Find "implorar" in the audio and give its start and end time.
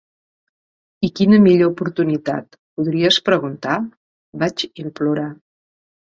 4.85-5.27